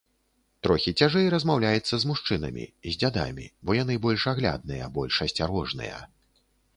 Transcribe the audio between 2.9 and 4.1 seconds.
дзядамі, бо яны